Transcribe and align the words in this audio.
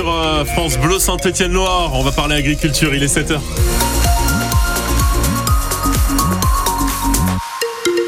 euh, 0.00 0.44
France 0.44 0.78
Bleu 0.78 0.98
Saint-Étienne-Loire. 0.98 1.90
On 1.94 2.02
va 2.02 2.12
parler 2.12 2.36
agriculture, 2.36 2.94
il 2.94 3.02
est 3.02 3.14
7h. 3.14 3.40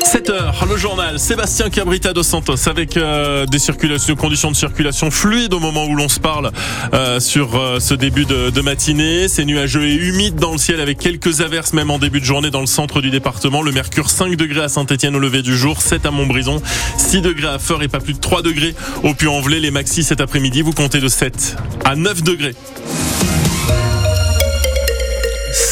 7h, 0.04 0.68
le 0.68 0.76
journal 0.76 1.18
Sébastien 1.18 1.70
Cabrita 1.70 2.12
dos 2.12 2.22
Santos 2.22 2.68
avec 2.68 2.96
euh, 2.96 3.46
des 3.46 3.58
circulations, 3.58 4.14
conditions 4.14 4.50
de 4.50 4.56
circulation 4.56 5.10
fluides 5.10 5.54
au 5.54 5.60
moment 5.60 5.86
où 5.86 5.96
l'on 5.96 6.10
se 6.10 6.20
parle 6.20 6.52
euh, 6.92 7.20
sur 7.20 7.56
euh, 7.56 7.80
ce 7.80 7.94
début 7.94 8.26
de, 8.26 8.50
de 8.50 8.60
matinée. 8.60 9.28
C'est 9.28 9.46
nuageux 9.46 9.84
et 9.88 9.94
humide 9.94 10.36
dans 10.36 10.52
le 10.52 10.58
ciel 10.58 10.80
avec 10.80 10.98
quelques 10.98 11.40
averses 11.40 11.72
même 11.72 11.90
en 11.90 11.98
début 11.98 12.20
de 12.20 12.24
journée 12.24 12.50
dans 12.50 12.60
le 12.60 12.66
centre 12.66 13.00
du 13.00 13.10
département. 13.10 13.62
Le 13.62 13.72
mercure 13.72 14.10
5 14.10 14.36
degrés 14.36 14.64
à 14.64 14.68
Saint-Etienne 14.68 15.16
au 15.16 15.20
lever 15.20 15.40
du 15.40 15.56
jour, 15.56 15.80
7 15.80 16.04
à 16.04 16.10
Montbrison, 16.10 16.60
6 16.98 17.22
degrés 17.22 17.48
à 17.48 17.58
Feur 17.58 17.82
et 17.82 17.88
pas 17.88 18.00
plus 18.00 18.12
de 18.12 18.20
3 18.20 18.42
degrés 18.42 18.74
au 19.02 19.14
Puy-en-Velay. 19.14 19.60
Les 19.60 19.70
maxi 19.70 20.04
cet 20.04 20.20
après-midi, 20.20 20.60
vous 20.60 20.72
comptez 20.72 21.00
de 21.00 21.08
7 21.08 21.56
à 21.84 21.96
9 21.96 22.22
degrés. 22.22 22.54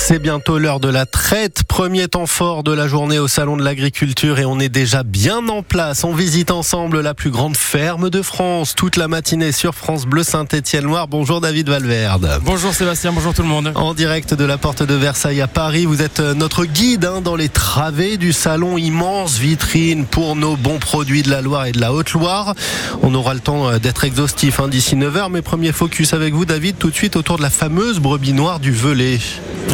C'est 0.05 0.19
bientôt 0.19 0.59
l'heure 0.59 0.81
de 0.81 0.89
la 0.89 1.07
traite. 1.07 1.63
Premier 1.63 2.09
temps 2.09 2.27
fort 2.27 2.65
de 2.65 2.73
la 2.73 2.89
journée 2.89 3.21
au 3.21 3.29
Salon 3.29 3.57
de 3.57 3.63
l'Agriculture 3.63 4.41
et 4.41 4.45
on 4.45 4.59
est 4.59 4.69
déjà 4.69 5.05
bien 5.05 5.49
en 5.49 5.63
place. 5.63 6.03
On 6.03 6.13
visite 6.13 6.51
ensemble 6.51 7.01
la 7.01 7.15
plus 7.15 7.31
grande 7.31 7.57
ferme 7.57 8.11
de 8.11 8.21
France 8.21 8.75
toute 8.75 8.97
la 8.97 9.07
matinée 9.07 9.53
sur 9.53 9.77
France 9.77 10.05
Bleu 10.05 10.25
Saint-Étienne-Loire. 10.25 11.07
Bonjour 11.07 11.41
David 11.41 11.69
Valverde. 11.69 12.41
Bonjour 12.45 12.75
Sébastien, 12.75 13.13
bonjour 13.13 13.33
tout 13.33 13.43
le 13.43 13.49
monde. 13.49 13.71
En 13.77 13.95
direct 13.95 14.35
de 14.35 14.45
la 14.45 14.59
porte 14.59 14.83
de 14.83 14.95
Versailles 14.95 15.41
à 15.41 15.47
Paris, 15.47 15.87
vous 15.87 16.03
êtes 16.03 16.19
notre 16.19 16.65
guide 16.65 17.05
hein, 17.05 17.21
dans 17.21 17.37
les 17.37 17.49
travées 17.49 18.17
du 18.17 18.33
salon. 18.33 18.79
Immense 18.79 19.39
vitrine 19.39 20.05
pour 20.05 20.35
nos 20.35 20.57
bons 20.57 20.81
produits 20.81 21.23
de 21.23 21.31
la 21.31 21.43
Loire 21.43 21.67
et 21.67 21.73
de 21.73 21.81
la 21.81 21.93
Haute-Loire. 21.93 22.57
On 23.03 23.15
aura 23.15 23.35
le 23.35 23.41
temps 23.41 23.69
euh, 23.69 23.79
d'être 23.79 24.03
exhaustif 24.03 24.59
hein, 24.59 24.67
d'ici 24.67 24.97
9h, 24.97 25.31
mais 25.31 25.43
premier 25.43 25.71
focus 25.71 26.13
avec 26.13 26.35
vous 26.35 26.45
David 26.45 26.77
tout 26.77 26.91
de 26.91 26.97
suite 26.97 27.15
autour 27.15 27.37
de 27.37 27.43
la 27.43 27.51
fameuse 27.51 28.01
brebis 28.01 28.33
noire 28.33 28.59
du 28.59 28.73
Velay. 28.73 29.21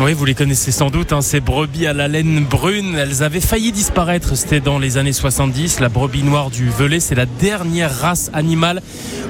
Oui, 0.01 0.15
vous 0.19 0.25
les 0.25 0.35
connaissez 0.35 0.73
sans 0.73 0.91
doute, 0.91 1.13
hein, 1.13 1.23
ces 1.23 1.39
brebis 1.39 1.87
à 1.87 1.93
la 1.93 2.09
laine 2.09 2.45
brune. 2.45 2.97
Elles 2.97 3.23
avaient 3.23 3.41
failli 3.41 3.71
disparaître, 3.71 4.37
c'était 4.37 4.59
dans 4.59 4.81
les 4.81 4.97
années 4.97 5.13
70. 5.13 5.79
La 5.79 5.89
brebis 5.89 6.25
noire 6.25 6.51
du 6.51 6.71
Velay, 6.71 6.99
c'est 6.99 7.15
la 7.15 7.25
dernière 7.25 7.97
race 7.97 8.29
animale 8.33 8.83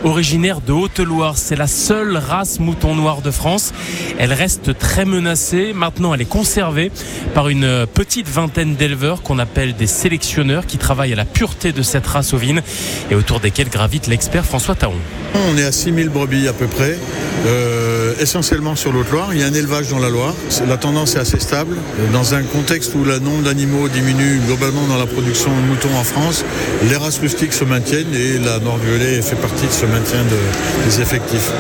originaire 0.05 0.63
de 0.63 0.73
Haute-Loire. 0.73 1.37
C'est 1.37 1.57
la 1.57 1.67
seule 1.67 2.17
race 2.17 2.59
mouton 2.59 2.95
noir 2.95 3.21
de 3.21 3.31
France. 3.31 3.75
Elle 4.19 4.33
reste 4.33 4.79
très 4.79 5.05
menacée. 5.05 5.73
Maintenant, 5.75 6.15
elle 6.15 6.23
est 6.23 6.25
conservée 6.25 6.91
par 7.35 7.51
une 7.51 7.87
petite 7.93 8.29
vingtaine 8.29 8.75
d'éleveurs 8.75 9.23
qu'on 9.23 9.39
appelle 9.39 9.77
des 9.77 9.87
sélectionneurs 9.87 10.65
qui 10.65 10.79
travaillent 10.79 11.13
à 11.13 11.17
la 11.17 11.27
pureté 11.27 11.73
de 11.73 11.83
cette 11.83 12.07
race 12.07 12.33
ovine 12.33 12.63
et 13.11 13.15
autour 13.15 13.41
desquels 13.41 13.69
gravite 13.69 14.07
l'expert 14.07 14.47
François 14.47 14.75
Taon. 14.75 14.95
On 15.35 15.59
est 15.59 15.65
à 15.65 15.73
6000 15.73 16.09
brebis 16.09 16.49
à 16.49 16.53
peu 16.53 16.67
près, 16.67 16.99
euh, 17.47 18.15
essentiellement 18.21 18.75
sur 18.75 18.93
l'Haute-Loire. 18.93 19.35
Il 19.35 19.41
y 19.41 19.43
a 19.43 19.47
un 19.47 19.55
élevage 19.55 19.89
dans 19.89 19.99
la 19.99 20.09
Loire. 20.09 20.35
Tendance 20.79 21.17
est 21.17 21.19
assez 21.19 21.39
stable. 21.39 21.77
Dans 22.13 22.35
un 22.35 22.43
contexte 22.43 22.95
où 22.95 23.05
le 23.05 23.19
nombre 23.19 23.43
d'animaux 23.43 23.89
diminue 23.89 24.41
globalement 24.47 24.87
dans 24.87 24.97
la 24.97 25.07
production 25.07 25.51
de 25.51 25.67
moutons 25.67 25.95
en 25.97 26.05
France, 26.05 26.45
les 26.89 26.97
races 26.97 27.19
rustiques 27.19 27.53
se 27.53 27.65
maintiennent 27.65 28.15
et 28.15 28.39
la 28.39 28.59
Nord-Velay 28.59 29.21
fait 29.23 29.37
partie 29.37 29.67
de 29.67 29.73
ce 29.73 29.87
maintien 29.87 30.23
de, 30.25 30.89
des 30.89 31.01
effectifs. 31.01 31.53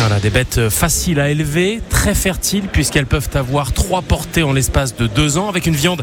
Voilà, 0.00 0.20
des 0.20 0.30
bêtes 0.30 0.68
faciles 0.68 1.18
à 1.18 1.28
élever, 1.28 1.80
très 1.90 2.14
fertiles 2.14 2.68
puisqu'elles 2.72 3.06
peuvent 3.06 3.28
avoir 3.34 3.72
trois 3.72 4.00
portées 4.00 4.44
en 4.44 4.52
l'espace 4.52 4.96
de 4.96 5.08
deux 5.08 5.38
ans 5.38 5.48
avec 5.48 5.66
une 5.66 5.74
viande 5.74 6.02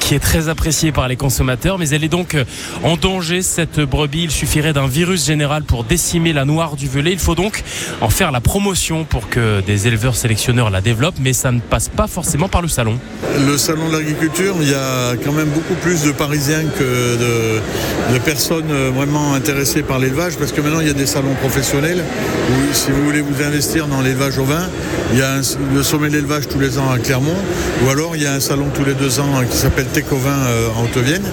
qui 0.00 0.14
est 0.16 0.18
très 0.18 0.48
appréciée 0.48 0.90
par 0.90 1.06
les 1.06 1.14
consommateurs 1.14 1.78
mais 1.78 1.88
elle 1.90 2.02
est 2.02 2.08
donc 2.08 2.36
en 2.82 2.96
danger 2.96 3.42
cette 3.42 3.80
brebis. 3.80 4.24
Il 4.24 4.30
suffirait 4.32 4.72
d'un 4.72 4.88
virus 4.88 5.24
général 5.24 5.62
pour 5.62 5.84
décimer 5.84 6.32
la 6.32 6.44
noire 6.44 6.74
du 6.74 6.88
velay. 6.88 7.12
Il 7.12 7.20
faut 7.20 7.36
donc 7.36 7.62
en 8.00 8.10
faire 8.10 8.32
la 8.32 8.40
promotion 8.40 9.04
pour 9.04 9.28
que 9.28 9.60
des 9.60 9.86
éleveurs 9.86 10.16
sélectionneurs 10.16 10.70
la 10.70 10.80
développent 10.80 11.20
mais 11.20 11.32
ça 11.32 11.52
ne 11.52 11.60
passe 11.60 11.88
pas 11.88 12.08
forcément 12.08 12.48
par 12.48 12.62
le 12.62 12.68
salon. 12.68 12.98
Le 13.46 13.56
salon 13.56 13.88
de 13.88 13.96
l'agriculture, 13.96 14.56
il 14.60 14.70
y 14.70 14.74
a 14.74 15.14
quand 15.24 15.32
même 15.32 15.50
beaucoup 15.50 15.74
plus 15.74 16.02
de 16.02 16.10
Parisiens 16.10 16.64
que 16.76 17.16
de, 17.16 18.14
de 18.14 18.18
personnes 18.18 18.72
vraiment 18.94 19.34
intéressées 19.34 19.82
par 19.82 20.00
l'élevage 20.00 20.36
parce 20.36 20.50
que 20.50 20.60
maintenant 20.60 20.80
il 20.80 20.88
y 20.88 20.90
a 20.90 20.94
des 20.94 21.06
salons 21.06 21.34
professionnels 21.34 22.02
où 22.50 22.74
si 22.74 22.90
vous 22.90 23.04
voulez 23.04 23.20
vous 23.20 23.36
investir 23.46 23.86
dans 23.86 24.00
l'élevage 24.00 24.38
au 24.38 24.44
vin, 24.44 24.68
il 25.12 25.18
y 25.18 25.22
a 25.22 25.36
le 25.74 25.82
sommet 25.82 26.08
de 26.08 26.14
l'élevage 26.14 26.48
tous 26.48 26.58
les 26.58 26.78
ans 26.78 26.90
à 26.90 26.98
Clermont, 26.98 27.36
ou 27.84 27.90
alors 27.90 28.16
il 28.16 28.22
y 28.22 28.26
a 28.26 28.32
un 28.32 28.40
salon 28.40 28.66
tous 28.74 28.84
les 28.84 28.94
deux 28.94 29.20
ans 29.20 29.42
qui 29.48 29.56
s'appelle 29.56 29.86
Técovin 29.86 30.30
euh, 30.30 30.68
en 30.76 30.84
Haute-Vienne. 30.84 31.24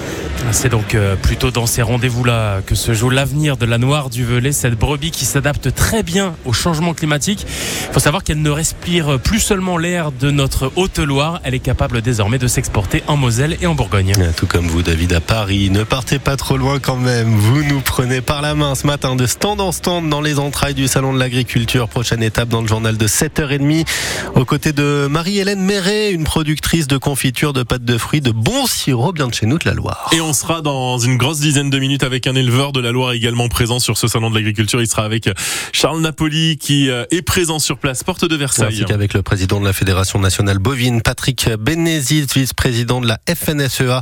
C'est 0.52 0.68
donc 0.68 0.96
plutôt 1.22 1.50
dans 1.50 1.66
ces 1.66 1.82
rendez-vous-là 1.82 2.60
que 2.64 2.74
se 2.74 2.94
joue 2.94 3.10
l'avenir 3.10 3.56
de 3.56 3.66
la 3.66 3.78
noire 3.78 4.08
du 4.10 4.24
Velay, 4.24 4.52
cette 4.52 4.78
brebis 4.78 5.10
qui 5.10 5.24
s'adapte 5.24 5.74
très 5.74 6.02
bien 6.02 6.34
au 6.44 6.52
changement 6.52 6.94
climatique. 6.94 7.46
Il 7.88 7.92
faut 7.92 8.00
savoir 8.00 8.22
qu'elle 8.22 8.40
ne 8.40 8.50
respire 8.50 9.18
plus 9.18 9.40
seulement 9.40 9.76
l'air 9.76 10.12
de 10.12 10.30
notre 10.30 10.72
Haute-Loire, 10.76 11.40
elle 11.44 11.54
est 11.54 11.60
capable 11.60 12.02
désormais 12.02 12.38
de 12.38 12.46
s'exporter 12.46 13.02
en 13.06 13.16
Moselle 13.16 13.56
et 13.60 13.66
en 13.66 13.74
Bourgogne. 13.74 14.14
Tout 14.36 14.46
comme 14.46 14.66
vous, 14.66 14.82
David, 14.82 15.12
à 15.12 15.20
Paris. 15.20 15.70
Ne 15.70 15.82
partez 15.82 16.18
pas 16.18 16.36
trop 16.36 16.56
loin 16.56 16.78
quand 16.78 16.96
même. 16.96 17.34
Vous 17.34 17.62
nous 17.64 17.80
prenez 17.80 18.20
par 18.20 18.42
la 18.42 18.54
main 18.54 18.74
ce 18.74 18.86
matin 18.86 19.16
de 19.16 19.26
stand 19.26 19.60
en 19.60 19.72
stand 19.72 20.08
dans 20.08 20.20
les 20.20 20.38
entrailles 20.38 20.74
du 20.74 20.88
Salon 20.88 21.12
de 21.12 21.18
l'Agriculture. 21.18 21.88
Prochaine 21.88 22.22
étape 22.22 22.48
dans 22.48 22.60
le 22.60 22.68
journal 22.68 22.96
de 22.96 23.06
7h30. 23.06 23.86
Aux 24.34 24.44
côtés 24.44 24.72
de 24.72 25.08
Marie-Hélène 25.10 25.62
Méret, 25.62 26.12
une 26.12 26.24
productrice 26.24 26.86
de 26.86 26.96
confiture 26.96 27.52
de 27.52 27.62
pâtes 27.62 27.84
de 27.84 27.98
fruits 27.98 28.20
de 28.20 28.30
bon 28.30 28.66
sirop 28.66 29.12
bien 29.12 29.28
de 29.28 29.34
chez 29.34 29.46
nous 29.46 29.58
de 29.58 29.68
la 29.68 29.74
Loire. 29.74 30.10
Et 30.12 30.20
on 30.24 30.32
sera 30.32 30.62
dans 30.62 30.98
une 30.98 31.18
grosse 31.18 31.40
dizaine 31.40 31.68
de 31.68 31.78
minutes 31.78 32.02
avec 32.02 32.26
un 32.26 32.34
éleveur 32.34 32.72
de 32.72 32.80
la 32.80 32.92
Loire 32.92 33.12
également 33.12 33.48
présent 33.48 33.78
sur 33.78 33.98
ce 33.98 34.08
salon 34.08 34.30
de 34.30 34.34
l'agriculture. 34.34 34.80
Il 34.80 34.88
sera 34.88 35.04
avec 35.04 35.28
Charles 35.72 36.00
Napoli 36.00 36.56
qui 36.56 36.88
est 36.88 37.22
présent 37.22 37.58
sur 37.58 37.78
place, 37.78 38.02
porte 38.02 38.24
de 38.24 38.34
Versailles. 38.34 38.74
Ainsi 38.74 38.84
qu'avec 38.86 39.12
le 39.12 39.22
président 39.22 39.60
de 39.60 39.66
la 39.66 39.74
Fédération 39.74 40.18
nationale 40.18 40.58
bovine, 40.58 41.02
Patrick 41.02 41.50
Bénézis, 41.60 42.26
vice-président 42.34 43.02
de 43.02 43.06
la 43.06 43.18
FNSEA 43.28 44.00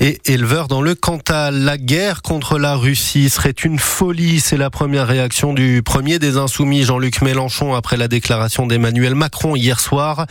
et 0.00 0.20
éleveur 0.26 0.68
dans 0.68 0.80
le 0.80 0.94
Cantal. 0.94 1.58
La 1.58 1.76
guerre 1.76 2.22
contre 2.22 2.58
la 2.58 2.76
Russie 2.76 3.28
serait 3.28 3.50
une 3.50 3.80
folie. 3.80 4.38
C'est 4.38 4.58
la 4.58 4.70
première 4.70 5.08
réaction 5.08 5.54
du 5.54 5.82
premier 5.82 6.20
des 6.20 6.36
insoumis, 6.36 6.84
Jean-Luc 6.84 7.20
Mélenchon, 7.20 7.74
après 7.74 7.96
la 7.96 8.06
déclaration 8.06 8.66
d'Emmanuel 8.66 9.16
Macron 9.16 9.56
hier 9.56 9.80
soir. 9.80 10.26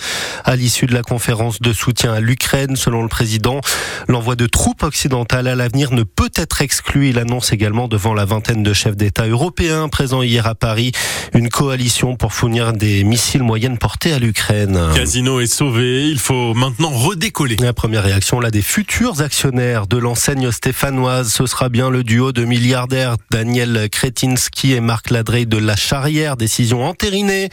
À 0.45 0.55
l'issue 0.55 0.85
de 0.85 0.93
la 0.93 1.03
conférence 1.03 1.61
de 1.61 1.73
soutien 1.73 2.13
à 2.13 2.21
l'Ukraine, 2.21 2.77
selon 2.77 3.01
le 3.01 3.09
président, 3.09 3.59
l'envoi 4.07 4.35
de 4.37 4.47
troupes 4.47 4.83
occidentales 4.83 5.16
à 5.23 5.41
l'avenir 5.41 5.91
ne 5.91 6.03
peut 6.03 6.31
être 6.35 6.61
exclu. 6.61 7.09
Il 7.09 7.19
annonce 7.19 7.51
également 7.51 7.87
devant 7.87 8.13
la 8.13 8.25
vingtaine 8.25 8.63
de 8.63 8.73
chefs 8.73 8.97
d'État 8.97 9.27
européens 9.27 9.87
présents 9.89 10.21
hier 10.21 10.47
à 10.47 10.55
Paris 10.55 10.91
une 11.33 11.49
coalition 11.49 12.15
pour 12.15 12.33
fournir 12.33 12.73
des 12.73 13.03
missiles 13.03 13.43
moyennes 13.43 13.77
portées 13.77 14.13
à 14.13 14.19
l'Ukraine. 14.19 14.79
Casino 14.95 15.39
est 15.39 15.47
sauvé, 15.47 16.07
il 16.09 16.19
faut 16.19 16.53
maintenant 16.53 16.89
redécoller. 16.89 17.57
La 17.59 17.73
première 17.73 18.03
réaction 18.03 18.39
là 18.39 18.51
des 18.51 18.61
futurs 18.61 19.21
actionnaires 19.21 19.87
de 19.87 19.97
l'enseigne 19.97 20.51
stéphanoise, 20.51 21.31
ce 21.31 21.45
sera 21.45 21.69
bien 21.69 21.89
le 21.89 22.03
duo 22.03 22.31
de 22.31 22.43
milliardaires 22.45 23.15
Daniel 23.31 23.89
Kretinsky 23.89 24.73
et 24.73 24.81
Marc 24.81 25.09
Ladrey 25.09 25.45
de 25.45 25.57
la 25.57 25.75
Charrière, 25.75 26.37
décision 26.37 26.85
entérinée 26.85 27.49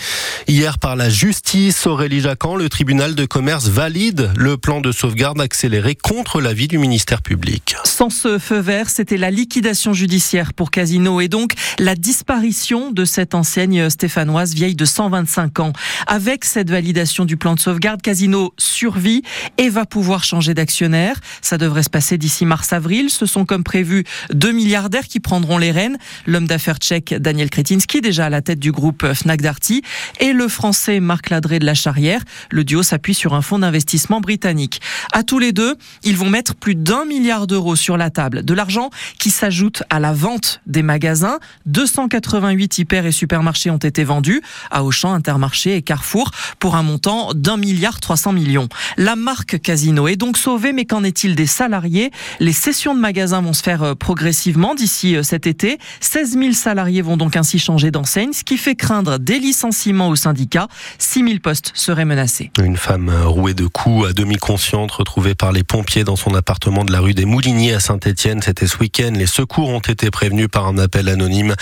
hier 0.48 0.78
par 0.78 0.96
la 0.96 1.08
justice. 1.08 1.86
Aurélie 1.86 2.20
Jacquan, 2.20 2.56
le 2.56 2.68
tribunal 2.68 3.14
de 3.14 3.24
commerce 3.26 3.68
valide 3.68 4.32
le 4.36 4.56
plan 4.56 4.80
de 4.80 4.92
sauvegarde 4.92 5.40
accéléré 5.40 5.94
contre 5.94 6.40
l'avis 6.40 6.68
du 6.68 6.78
ministère 6.78 7.22
public. 7.22 7.53
Sans 7.84 8.10
ce 8.10 8.38
feu 8.38 8.58
vert, 8.58 8.90
c'était 8.90 9.16
la 9.16 9.30
liquidation 9.30 9.92
judiciaire 9.92 10.52
pour 10.52 10.70
Casino 10.70 11.20
et 11.20 11.28
donc 11.28 11.52
la 11.78 11.94
disparition 11.94 12.90
de 12.90 13.04
cette 13.04 13.34
enseigne 13.34 13.88
stéphanoise 13.88 14.54
vieille 14.54 14.74
de 14.74 14.84
125 14.84 15.60
ans. 15.60 15.72
Avec 16.06 16.44
cette 16.44 16.70
validation 16.70 17.24
du 17.24 17.36
plan 17.36 17.54
de 17.54 17.60
sauvegarde, 17.60 18.02
Casino 18.02 18.52
survit 18.58 19.22
et 19.58 19.68
va 19.68 19.86
pouvoir 19.86 20.24
changer 20.24 20.54
d'actionnaire. 20.54 21.20
Ça 21.42 21.58
devrait 21.58 21.82
se 21.82 21.90
passer 21.90 22.18
d'ici 22.18 22.46
mars-avril. 22.46 23.10
Ce 23.10 23.26
sont 23.26 23.44
comme 23.44 23.64
prévu 23.64 24.04
deux 24.32 24.52
milliardaires 24.52 25.06
qui 25.06 25.20
prendront 25.20 25.58
les 25.58 25.70
rênes. 25.70 25.98
L'homme 26.26 26.46
d'affaires 26.46 26.78
tchèque 26.78 27.14
Daniel 27.14 27.50
Kretinsky, 27.50 28.00
déjà 28.00 28.26
à 28.26 28.30
la 28.30 28.42
tête 28.42 28.58
du 28.58 28.72
groupe 28.72 29.06
Fnac 29.12 29.40
Darty, 29.40 29.82
et 30.20 30.32
le 30.32 30.48
français 30.48 31.00
Marc 31.00 31.30
Ladré 31.30 31.58
de 31.58 31.66
la 31.66 31.74
Charrière. 31.74 32.22
Le 32.50 32.64
duo 32.64 32.82
s'appuie 32.82 33.14
sur 33.14 33.34
un 33.34 33.42
fonds 33.42 33.60
d'investissement 33.60 34.20
britannique. 34.20 34.80
À 35.12 35.22
tous 35.22 35.38
les 35.38 35.52
deux, 35.52 35.76
ils 36.02 36.16
vont 36.16 36.28
mettre 36.28 36.54
plus 36.54 36.74
d'un 36.74 37.04
milliard 37.04 37.43
d'euros 37.46 37.76
sur 37.76 37.96
la 37.96 38.10
table. 38.10 38.44
De 38.44 38.54
l'argent 38.54 38.90
qui 39.18 39.30
s'ajoute 39.30 39.82
à 39.90 40.00
la 40.00 40.12
vente 40.12 40.60
des 40.66 40.82
magasins. 40.82 41.38
288 41.66 42.78
hyper 42.78 43.06
et 43.06 43.12
supermarchés 43.12 43.70
ont 43.70 43.78
été 43.78 44.04
vendus 44.04 44.42
à 44.70 44.84
Auchan, 44.84 45.12
Intermarché 45.12 45.76
et 45.76 45.82
Carrefour 45.82 46.30
pour 46.58 46.76
un 46.76 46.82
montant 46.82 47.32
d'un 47.34 47.56
milliard 47.56 48.00
300 48.00 48.32
millions. 48.32 48.68
La 48.96 49.16
marque 49.16 49.60
Casino 49.60 50.08
est 50.08 50.16
donc 50.16 50.36
sauvée, 50.36 50.72
mais 50.72 50.84
qu'en 50.84 51.04
est-il 51.04 51.34
des 51.34 51.46
salariés? 51.46 52.10
Les 52.40 52.52
sessions 52.52 52.94
de 52.94 53.00
magasins 53.00 53.40
vont 53.40 53.52
se 53.52 53.62
faire 53.62 53.96
progressivement 53.96 54.74
d'ici 54.74 55.16
cet 55.22 55.46
été. 55.46 55.78
16 56.00 56.38
000 56.38 56.52
salariés 56.52 57.02
vont 57.02 57.16
donc 57.16 57.36
ainsi 57.36 57.58
changer 57.58 57.90
d'enseigne, 57.90 58.32
ce 58.32 58.44
qui 58.44 58.56
fait 58.56 58.74
craindre 58.74 59.18
des 59.18 59.38
licenciements 59.38 60.08
au 60.08 60.16
syndicat. 60.16 60.68
6 60.98 61.24
000 61.24 61.38
postes 61.42 61.72
seraient 61.74 62.04
menacés. 62.04 62.50
Une 62.62 62.76
femme 62.76 63.10
rouée 63.24 63.54
de 63.54 63.66
coups, 63.66 64.08
à 64.08 64.12
demi 64.12 64.36
consciente, 64.36 64.92
retrouvée 64.92 65.34
par 65.34 65.52
les 65.52 65.64
pompiers 65.64 66.04
dans 66.04 66.16
son 66.16 66.34
appartement 66.34 66.84
de 66.84 66.92
la 66.92 67.00
rue 67.00 67.14
des 67.14 67.24
Moulinier 67.34 67.74
à 67.74 67.80
Saint-Etienne. 67.80 68.40
C'était 68.42 68.68
ce 68.68 68.78
week-end. 68.78 69.10
Les 69.12 69.26
secours 69.26 69.70
ont 69.70 69.80
été 69.80 70.12
prévenus 70.12 70.46
par 70.48 70.68
un 70.68 70.78
appel 70.78 71.08
anonyme. 71.08 71.56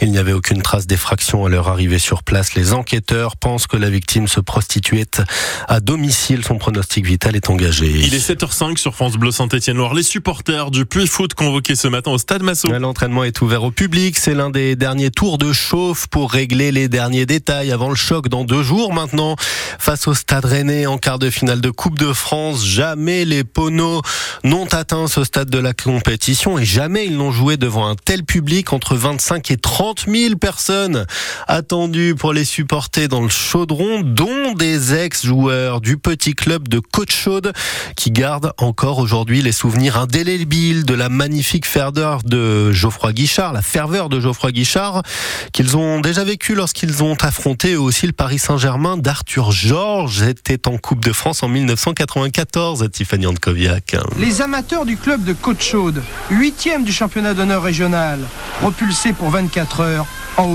Il 0.00 0.12
n'y 0.12 0.18
avait 0.18 0.32
aucune 0.32 0.62
trace 0.62 0.86
d'effraction 0.86 1.44
à 1.44 1.48
leur 1.48 1.66
arrivée 1.66 1.98
sur 1.98 2.22
place. 2.22 2.54
Les 2.54 2.72
enquêteurs 2.72 3.36
pensent 3.36 3.66
que 3.66 3.76
la 3.76 3.90
victime 3.90 4.28
se 4.28 4.38
prostituait 4.38 5.10
à 5.66 5.80
domicile. 5.80 6.44
Son 6.44 6.58
pronostic 6.58 7.06
vital 7.06 7.34
est 7.34 7.50
engagé. 7.50 7.88
Il 7.88 8.14
est 8.14 8.24
7h05 8.24 8.76
sur 8.76 8.94
France 8.94 9.14
Bleu 9.14 9.32
Saint-Etienne-Loire. 9.32 9.94
Les 9.94 10.04
supporters 10.04 10.70
du 10.70 10.86
Puy 10.86 11.08
Foot 11.08 11.34
convoqués 11.34 11.74
ce 11.74 11.88
matin 11.88 12.12
au 12.12 12.18
Stade 12.18 12.44
Massot. 12.44 12.68
L'entraînement 12.78 13.24
est 13.24 13.40
ouvert 13.40 13.64
au 13.64 13.72
public. 13.72 14.16
C'est 14.16 14.34
l'un 14.34 14.50
des 14.50 14.76
derniers 14.76 15.10
tours 15.10 15.38
de 15.38 15.52
chauffe 15.52 16.06
pour 16.06 16.30
régler 16.30 16.70
les 16.70 16.88
derniers 16.88 17.26
détails 17.26 17.72
avant 17.72 17.88
le 17.88 17.96
choc 17.96 18.28
dans 18.28 18.44
deux 18.44 18.62
jours 18.62 18.92
maintenant. 18.92 19.34
Face 19.80 20.06
au 20.06 20.14
Stade 20.14 20.44
Rennais 20.44 20.86
en 20.86 20.98
quart 20.98 21.18
de 21.18 21.30
finale 21.30 21.60
de 21.60 21.70
Coupe 21.70 21.98
de 21.98 22.12
France, 22.12 22.64
jamais 22.64 23.24
les 23.24 23.42
Poneaux 23.42 24.02
n'ont 24.44 24.66
atteint 24.66 25.08
ce 25.08 25.15
stade 25.24 25.50
de 25.50 25.58
la 25.58 25.72
compétition 25.72 26.58
et 26.58 26.64
jamais 26.64 27.06
ils 27.06 27.16
n'ont 27.16 27.32
joué 27.32 27.56
devant 27.56 27.88
un 27.88 27.94
tel 27.94 28.24
public 28.24 28.72
entre 28.72 28.96
25 28.96 29.50
et 29.50 29.56
30 29.56 30.06
000 30.08 30.36
personnes 30.36 31.06
attendues 31.48 32.14
pour 32.14 32.32
les 32.32 32.44
supporter 32.44 33.08
dans 33.08 33.22
le 33.22 33.28
chaudron, 33.28 34.02
dont 34.02 34.52
des 34.54 34.94
ex-joueurs 34.94 35.80
du 35.80 35.96
petit 35.96 36.34
club 36.34 36.68
de 36.68 36.78
Côte-Chaude 36.78 37.52
qui 37.96 38.10
gardent 38.10 38.52
encore 38.58 38.98
aujourd'hui 38.98 39.42
les 39.42 39.52
souvenirs 39.52 39.98
indélébiles 39.98 40.84
de 40.84 40.94
la 40.94 41.08
magnifique 41.08 41.66
ferveur 41.66 42.22
de 42.22 42.72
Geoffroy 42.72 43.12
Guichard, 43.12 43.52
la 43.52 43.62
ferveur 43.62 44.08
de 44.08 44.20
Geoffroy 44.20 44.52
Guichard 44.52 45.02
qu'ils 45.52 45.76
ont 45.76 46.00
déjà 46.00 46.24
vécu 46.24 46.54
lorsqu'ils 46.54 47.02
ont 47.02 47.16
affronté 47.22 47.76
aussi 47.76 48.06
le 48.06 48.12
Paris 48.12 48.38
Saint-Germain 48.38 48.96
d'Arthur 48.96 49.50
Georges 49.50 50.22
était 50.22 50.68
en 50.68 50.76
Coupe 50.78 51.04
de 51.04 51.12
France 51.12 51.42
en 51.42 51.48
1994 51.48 52.88
Tiffany 52.92 53.26
Andkoviak. 53.26 53.96
Les 54.18 54.42
amateurs 54.42 54.84
du 54.84 54.96
club 54.96 55.05
de 55.06 55.32
Côte-Chaude, 55.32 56.02
huitième 56.30 56.82
du 56.82 56.90
championnat 56.90 57.32
d'honneur 57.32 57.62
régional, 57.62 58.18
propulsé 58.60 59.12
pour 59.12 59.30
24 59.30 59.80
heures 59.80 60.06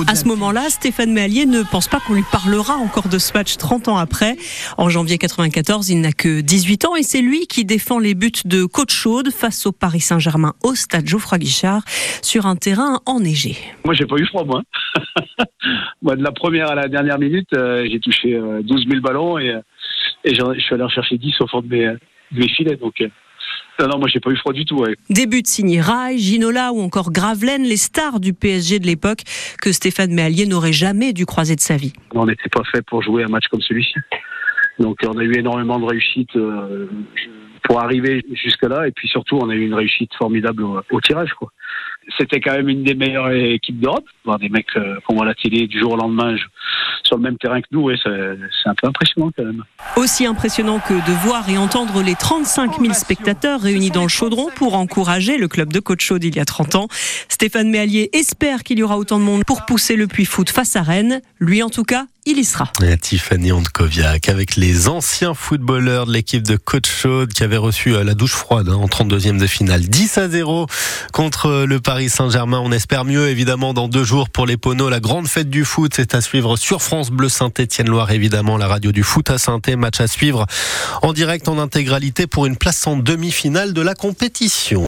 à 0.07 0.13
ce 0.13 0.27
moment-là, 0.27 0.69
Stéphane 0.69 1.11
Méallier 1.11 1.47
ne 1.47 1.63
pense 1.63 1.87
pas 1.87 1.99
qu'on 1.99 2.13
lui 2.13 2.23
parlera 2.31 2.75
encore 2.75 3.07
de 3.07 3.17
ce 3.17 3.33
match 3.33 3.57
30 3.57 3.87
ans 3.87 3.97
après. 3.97 4.35
En 4.77 4.89
janvier 4.89 5.17
94, 5.17 5.89
il 5.89 6.01
n'a 6.01 6.11
que 6.11 6.41
18 6.41 6.85
ans 6.85 6.95
et 6.95 7.01
c'est 7.01 7.21
lui 7.21 7.47
qui 7.47 7.65
défend 7.65 7.97
les 7.97 8.13
buts 8.13 8.31
de 8.45 8.65
Côte 8.65 8.91
Chaude 8.91 9.31
face 9.31 9.65
au 9.65 9.71
Paris 9.71 10.01
Saint-Germain 10.01 10.53
au 10.63 10.75
stade 10.75 11.07
Geoffroy 11.07 11.39
Guichard 11.39 11.81
sur 12.21 12.45
un 12.45 12.55
terrain 12.57 12.99
enneigé. 13.07 13.55
Moi, 13.83 13.95
j'ai 13.95 14.05
pas 14.05 14.17
eu 14.17 14.25
froid, 14.27 14.43
moi. 14.45 14.61
moi, 16.03 16.15
de 16.15 16.23
la 16.23 16.31
première 16.31 16.69
à 16.69 16.75
la 16.75 16.87
dernière 16.87 17.17
minute, 17.17 17.49
euh, 17.53 17.87
j'ai 17.89 17.99
touché 17.99 18.33
12 18.33 18.85
euh, 18.85 18.89
000 18.89 19.01
ballons 19.01 19.39
et, 19.39 19.49
euh, 19.49 19.61
et 20.25 20.35
je 20.35 20.59
suis 20.59 20.75
allé 20.75 20.83
en 20.83 20.89
chercher 20.89 21.17
10 21.17 21.41
au 21.41 21.47
fond 21.47 21.61
de 21.61 21.67
mes, 21.67 21.87
de 21.87 22.39
mes 22.39 22.49
filets. 22.49 22.75
Donc, 22.75 23.03
non, 23.81 23.87
non, 23.87 23.99
moi 23.99 24.07
j'ai 24.07 24.19
pas 24.19 24.29
eu 24.29 24.37
froid 24.37 24.53
du 24.53 24.65
tout. 24.65 24.77
Ouais. 24.77 24.95
Début 25.09 25.41
de 25.41 25.47
signer 25.47 25.81
Rai, 25.81 26.17
Ginola 26.17 26.71
ou 26.71 26.81
encore 26.81 27.11
Gravelaine, 27.11 27.63
les 27.63 27.77
stars 27.77 28.19
du 28.19 28.33
PSG 28.33 28.79
de 28.79 28.85
l'époque 28.85 29.21
que 29.61 29.71
Stéphane 29.71 30.13
Méallier 30.13 30.45
n'aurait 30.45 30.73
jamais 30.73 31.13
dû 31.13 31.25
croiser 31.25 31.55
de 31.55 31.61
sa 31.61 31.77
vie. 31.77 31.93
On 32.13 32.25
n'était 32.25 32.49
pas 32.49 32.63
fait 32.71 32.81
pour 32.85 33.01
jouer 33.01 33.23
un 33.23 33.27
match 33.27 33.47
comme 33.49 33.61
celui-ci. 33.61 33.95
Donc 34.79 34.99
on 35.05 35.17
a 35.17 35.23
eu 35.23 35.37
énormément 35.37 35.79
de 35.79 35.85
réussite 35.85 36.35
euh, 36.35 36.87
pour 37.63 37.81
arriver 37.81 38.23
jusque-là 38.33 38.87
et 38.87 38.91
puis 38.91 39.07
surtout 39.07 39.37
on 39.41 39.49
a 39.49 39.55
eu 39.55 39.65
une 39.65 39.73
réussite 39.73 40.11
formidable 40.15 40.63
au, 40.63 41.01
tirage. 41.01 41.33
Quoi. 41.33 41.51
C'était 42.17 42.39
quand 42.39 42.53
même 42.53 42.69
une 42.69 42.83
des 42.83 42.95
meilleures 42.95 43.31
équipes 43.31 43.79
d'Europe. 43.79 44.05
Voir 44.25 44.39
des 44.39 44.49
mecs 44.49 44.67
euh, 44.75 44.95
qu'on 45.05 45.15
voit 45.15 45.23
à 45.23 45.27
la 45.27 45.35
télé 45.35 45.67
du 45.67 45.79
jour 45.79 45.93
au 45.93 45.97
lendemain 45.97 46.35
sur 47.03 47.17
le 47.17 47.23
même 47.23 47.37
terrain 47.37 47.61
que 47.61 47.67
nous, 47.71 47.81
ouais, 47.81 47.95
c'est 48.03 48.69
un 48.69 48.75
peu 48.75 48.87
impressionnant 48.87 49.31
quand 49.35 49.43
même. 49.43 49.63
Aussi 49.97 50.25
impressionnant 50.25 50.79
que 50.79 50.93
de 50.93 51.11
voir 51.23 51.49
et 51.49 51.57
entendre 51.57 52.01
les 52.01 52.15
35 52.15 52.79
000 52.79 52.93
spectateurs 52.93 53.61
réunis 53.61 53.91
dans 53.91 54.03
le 54.03 54.09
chaudron 54.09 54.49
pour 54.55 54.75
encourager 54.75 55.37
le 55.37 55.47
club 55.47 55.73
de 55.73 55.79
Côte-Chaude 55.79 56.23
il 56.23 56.35
y 56.35 56.39
a 56.39 56.45
30 56.45 56.75
ans. 56.75 56.87
Stéphane 57.27 57.69
Méallier 57.69 58.09
espère 58.13 58.63
qu'il 58.63 58.79
y 58.79 58.83
aura 58.83 58.97
autant 58.97 59.19
de 59.19 59.23
monde 59.23 59.43
pour 59.45 59.65
pousser 59.65 59.95
le 59.95 60.07
Puy 60.07 60.25
Foot 60.25 60.49
face 60.49 60.75
à 60.75 60.83
Rennes. 60.83 61.21
Lui, 61.39 61.63
en 61.63 61.69
tout 61.69 61.83
cas, 61.83 62.05
il 62.25 62.37
y 62.37 62.45
sera. 62.45 62.71
Et 62.83 62.97
Tiffany 62.97 63.51
Andkoviak 63.51 64.29
avec 64.29 64.55
les 64.55 64.87
anciens 64.87 65.33
footballeurs 65.33 66.05
de 66.05 66.13
l'équipe 66.13 66.43
de 66.43 66.55
Côte-Chaude 66.55 67.33
qui 67.33 67.43
avaient 67.43 67.57
reçu 67.57 67.95
euh, 67.95 68.03
la 68.03 68.13
douche 68.13 68.33
froide 68.33 68.69
hein, 68.69 68.75
en 68.75 68.85
32e 68.85 69.39
de 69.39 69.47
finale. 69.47 69.81
10 69.81 70.17
à 70.19 70.29
0 70.29 70.67
contre 71.13 71.65
le 71.65 71.79
Paris 71.79 71.90
Saint-Germain. 72.09 72.61
On 72.63 72.71
espère 72.71 73.03
mieux 73.03 73.27
évidemment 73.27 73.73
dans 73.73 73.87
deux 73.87 74.03
jours 74.03 74.29
pour 74.29 74.45
les 74.45 74.55
Poneaux. 74.55 74.89
La 74.89 74.99
grande 74.99 75.27
fête 75.27 75.49
du 75.49 75.65
foot, 75.65 75.91
c'est 75.95 76.15
à 76.15 76.21
suivre 76.21 76.55
sur 76.55 76.81
France 76.81 77.11
Bleu 77.11 77.27
Saint-Étienne-Loire 77.27 78.11
évidemment, 78.11 78.57
la 78.57 78.67
radio 78.67 78.91
du 78.91 79.03
foot 79.03 79.29
à 79.29 79.37
saint 79.37 79.59
Match 79.77 79.99
à 79.99 80.07
suivre 80.07 80.45
en 81.01 81.11
direct 81.13 81.47
en 81.47 81.59
intégralité 81.59 82.27
pour 82.27 82.45
une 82.45 82.55
place 82.55 82.87
en 82.87 82.95
demi-finale 82.95 83.73
de 83.73 83.81
la 83.81 83.93
compétition. 83.93 84.79